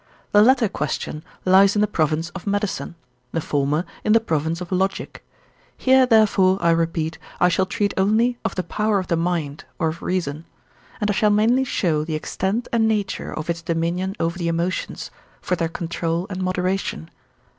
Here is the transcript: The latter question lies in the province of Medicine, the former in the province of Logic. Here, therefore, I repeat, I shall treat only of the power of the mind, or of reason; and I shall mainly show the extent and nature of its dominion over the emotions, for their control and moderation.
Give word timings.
The 0.31 0.41
latter 0.41 0.67
question 0.67 1.23
lies 1.45 1.75
in 1.75 1.81
the 1.81 1.85
province 1.87 2.29
of 2.31 2.47
Medicine, 2.47 2.95
the 3.33 3.39
former 3.39 3.85
in 4.03 4.13
the 4.13 4.19
province 4.19 4.59
of 4.59 4.71
Logic. 4.71 5.23
Here, 5.77 6.07
therefore, 6.07 6.57
I 6.59 6.71
repeat, 6.71 7.19
I 7.39 7.49
shall 7.49 7.67
treat 7.67 7.93
only 7.97 8.39
of 8.43 8.55
the 8.55 8.63
power 8.63 8.97
of 8.97 9.09
the 9.09 9.15
mind, 9.15 9.65
or 9.77 9.89
of 9.89 10.01
reason; 10.01 10.45
and 10.99 11.11
I 11.11 11.13
shall 11.13 11.29
mainly 11.29 11.65
show 11.65 12.03
the 12.03 12.15
extent 12.15 12.67
and 12.73 12.87
nature 12.87 13.31
of 13.31 13.47
its 13.47 13.61
dominion 13.61 14.15
over 14.19 14.39
the 14.39 14.47
emotions, 14.47 15.11
for 15.39 15.55
their 15.55 15.69
control 15.69 16.25
and 16.31 16.41
moderation. 16.41 17.11